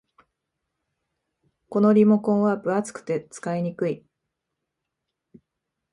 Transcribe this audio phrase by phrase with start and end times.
[1.69, 4.03] このリモコンは分厚くて使いにくい